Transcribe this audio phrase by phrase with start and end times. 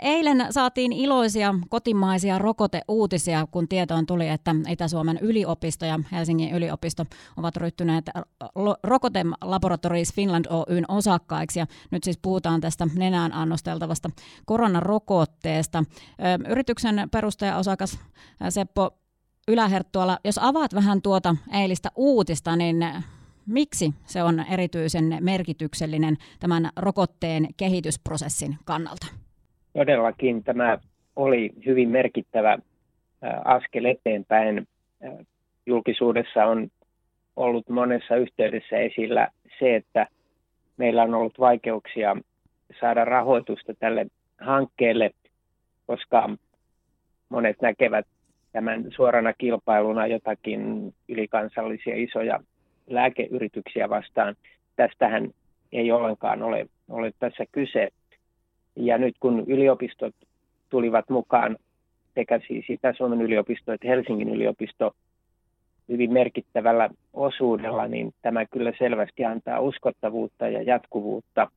[0.00, 7.04] Eilen saatiin iloisia kotimaisia rokoteuutisia, kun tietoon tuli, että Itä-Suomen yliopisto ja Helsingin yliopisto
[7.36, 8.04] ovat ryhtyneet
[8.82, 11.58] Rokote Laboratories Finland Oyn osakkaiksi.
[11.58, 14.10] Ja nyt siis puhutaan tästä nenään annosteltavasta
[14.46, 15.84] koronarokotteesta.
[16.48, 17.98] Yrityksen perustaja-osakas
[18.48, 18.90] Seppo
[19.48, 22.76] Yläherttuala, jos avaat vähän tuota eilistä uutista, niin
[23.46, 29.06] miksi se on erityisen merkityksellinen tämän rokotteen kehitysprosessin kannalta?
[29.80, 30.78] Todellakin tämä
[31.16, 32.58] oli hyvin merkittävä
[33.44, 34.68] askel eteenpäin.
[35.66, 36.68] Julkisuudessa on
[37.36, 40.06] ollut monessa yhteydessä esillä se, että
[40.76, 42.16] meillä on ollut vaikeuksia
[42.80, 44.06] saada rahoitusta tälle
[44.40, 45.10] hankkeelle,
[45.86, 46.30] koska
[47.28, 48.06] monet näkevät
[48.52, 52.40] tämän suorana kilpailuna jotakin ylikansallisia isoja
[52.86, 54.36] lääkeyrityksiä vastaan.
[54.76, 55.30] Tästähän
[55.72, 57.88] ei ollenkaan ole, ole tässä kyse.
[58.76, 60.14] Ja nyt kun yliopistot
[60.68, 61.56] tulivat mukaan,
[62.14, 64.94] sekä siis Itä-Suomen yliopisto että Helsingin yliopisto
[65.88, 71.50] hyvin merkittävällä osuudella, niin tämä kyllä selvästi antaa uskottavuutta ja jatkuvuutta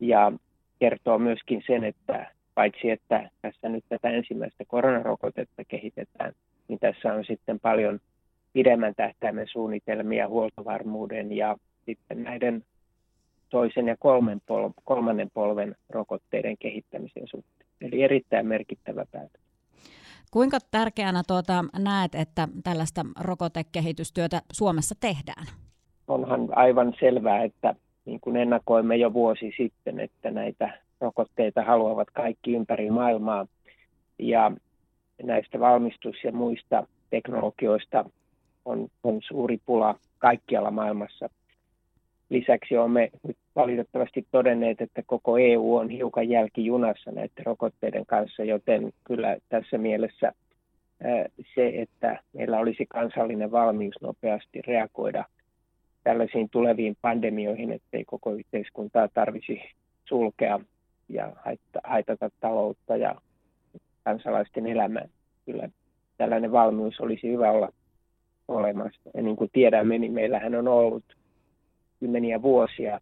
[0.00, 0.32] ja
[0.78, 6.32] kertoo myöskin sen, että paitsi että tässä nyt tätä ensimmäistä koronarokotetta kehitetään,
[6.68, 8.00] niin tässä on sitten paljon
[8.52, 12.64] pidemmän tähtäimen suunnitelmia huoltovarmuuden ja sitten näiden
[13.50, 17.68] toisen ja kolmen pol- kolmannen polven rokotteiden kehittämisen suhteen.
[17.80, 19.42] Eli erittäin merkittävä päätös.
[20.30, 25.46] Kuinka tärkeänä tuota näet, että tällaista rokotekehitystyötä Suomessa tehdään?
[26.08, 27.74] Onhan aivan selvää, että
[28.04, 33.46] niin kuin ennakoimme jo vuosi sitten, että näitä rokotteita haluavat kaikki ympäri maailmaa.
[34.18, 34.52] Ja
[35.22, 38.04] näistä valmistus- ja muista teknologioista
[38.64, 41.30] on, on suuri pula kaikkialla maailmassa.
[42.30, 48.92] Lisäksi olemme nyt valitettavasti todenneet, että koko EU on hiukan jälkijunassa näiden rokotteiden kanssa, joten
[49.04, 50.32] kyllä tässä mielessä
[51.54, 55.24] se, että meillä olisi kansallinen valmius nopeasti reagoida
[56.04, 59.60] tällaisiin tuleviin pandemioihin, ettei koko yhteiskuntaa tarvisi
[60.04, 60.60] sulkea
[61.08, 61.32] ja
[61.84, 63.14] haitata taloutta ja
[64.04, 65.08] kansalaisten elämää.
[65.44, 65.68] Kyllä
[66.16, 67.72] tällainen valmius olisi hyvä olla
[68.48, 69.10] olemassa.
[69.14, 71.04] Ja niin kuin tiedämme, niin meillähän on ollut
[72.00, 73.00] kymmeniä vuosia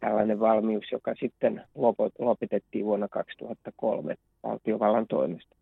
[0.00, 1.62] tällainen valmius, joka sitten
[2.18, 5.56] lopetettiin vuonna 2003 valtiovallan toimesta.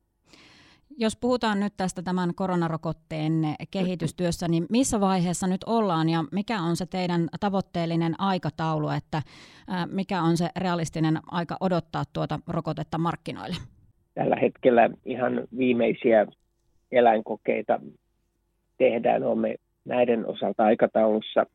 [0.98, 3.32] Jos puhutaan nyt tästä tämän koronarokotteen
[3.70, 9.22] kehitystyössä, niin missä vaiheessa nyt ollaan ja mikä on se teidän tavoitteellinen aikataulu, että
[9.90, 13.56] mikä on se realistinen aika odottaa tuota rokotetta markkinoille?
[14.14, 16.26] Tällä hetkellä ihan viimeisiä
[16.92, 17.80] eläinkokeita
[18.78, 21.46] tehdään, olemme näiden osalta aikataulussa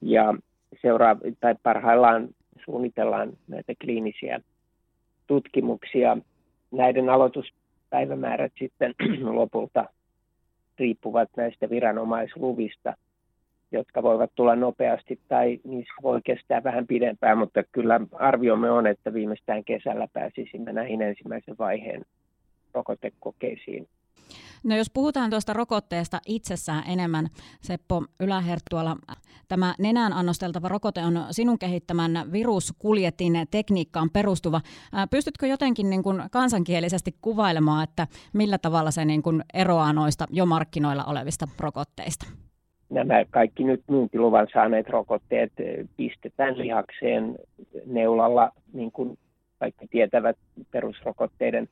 [0.00, 0.34] ja
[0.82, 2.28] seuraa, tai parhaillaan
[2.64, 4.40] suunnitellaan näitä kliinisiä
[5.26, 6.18] tutkimuksia.
[6.70, 8.94] Näiden aloituspäivämäärät sitten
[9.40, 9.84] lopulta
[10.78, 12.94] riippuvat näistä viranomaisluvista,
[13.72, 19.12] jotka voivat tulla nopeasti tai niissä voi kestää vähän pidempään, mutta kyllä arviomme on, että
[19.12, 22.04] viimeistään kesällä pääsisimme näihin ensimmäisen vaiheen
[22.74, 23.88] rokotekokeisiin
[24.64, 27.26] No jos puhutaan tuosta rokotteesta itsessään enemmän,
[27.60, 28.96] Seppo Yläherttuala,
[29.48, 34.60] tämä nenään annosteltava rokote on sinun kehittämän viruskuljetin tekniikkaan perustuva.
[35.10, 40.46] Pystytkö jotenkin niin kuin kansankielisesti kuvailemaan, että millä tavalla se niin kuin eroaa noista jo
[40.46, 42.26] markkinoilla olevista rokotteista?
[42.90, 45.52] Nämä kaikki nyt myyntiluvan saaneet rokotteet
[45.96, 47.38] pistetään lihakseen
[47.86, 49.18] neulalla, niin kuin
[49.58, 50.36] kaikki tietävät
[50.70, 51.68] perusrokotteiden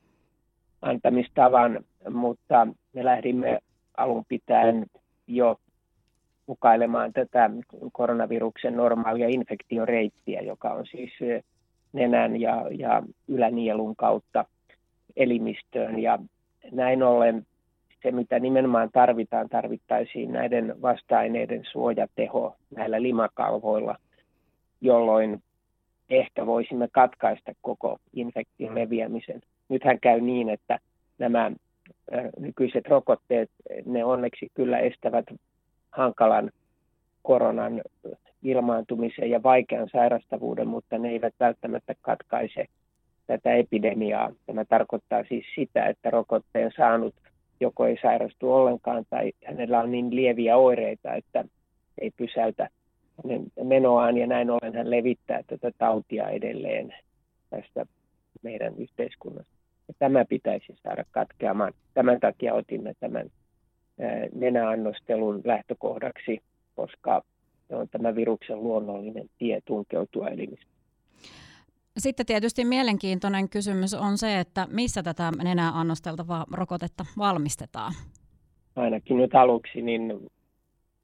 [0.82, 3.58] antamistavan, mutta me lähdimme
[3.96, 4.86] alun pitäen
[5.26, 5.60] jo
[6.46, 7.50] mukailemaan tätä
[7.92, 11.12] koronaviruksen normaalia infektioreittiä, joka on siis
[11.92, 14.44] nenän ja, ja ylänielun kautta
[15.16, 15.98] elimistöön.
[15.98, 16.18] Ja
[16.72, 17.46] näin ollen
[18.02, 23.96] se, mitä nimenomaan tarvitaan, tarvittaisiin näiden vasta-aineiden suojateho näillä limakalvoilla,
[24.80, 25.42] jolloin
[26.10, 30.78] ehkä voisimme katkaista koko infektion leviämisen nythän käy niin, että
[31.18, 31.52] nämä
[32.38, 33.50] nykyiset rokotteet,
[33.84, 35.24] ne onneksi kyllä estävät
[35.90, 36.50] hankalan
[37.22, 37.82] koronan
[38.42, 42.66] ilmaantumisen ja vaikean sairastavuuden, mutta ne eivät välttämättä katkaise
[43.26, 44.32] tätä epidemiaa.
[44.46, 47.14] Tämä tarkoittaa siis sitä, että rokotteen saanut
[47.60, 51.44] joko ei sairastu ollenkaan tai hänellä on niin lieviä oireita, että
[52.00, 52.68] ei pysäytä
[53.22, 56.94] hänen menoaan ja näin ollen hän levittää tätä tautia edelleen
[57.50, 57.86] tästä
[58.42, 59.55] meidän yhteiskunnasta.
[59.98, 61.72] Tämä pitäisi saada katkeamaan.
[61.94, 63.26] Tämän takia otimme tämän
[64.34, 66.40] nenäannostelun lähtökohdaksi,
[66.74, 67.22] koska
[67.68, 70.66] se on tämä viruksen luonnollinen tie tunkeutua elimistä.
[71.98, 77.92] Sitten tietysti mielenkiintoinen kysymys on se, että missä tätä nenää annosteltavaa rokotetta valmistetaan?
[78.76, 80.30] Ainakin nyt aluksi, niin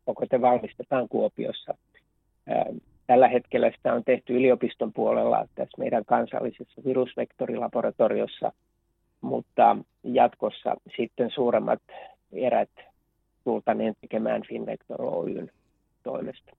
[0.06, 1.74] rokote valmistetaan Kuopiossa.
[3.06, 8.52] Tällä hetkellä sitä on tehty yliopiston puolella tässä meidän kansallisessa virusvektorilaboratoriossa,
[9.22, 11.82] mutta jatkossa sitten suuremmat
[12.32, 12.70] erät
[13.44, 15.50] tultaneen tekemään Finvector Oyn
[16.02, 16.52] toimesta.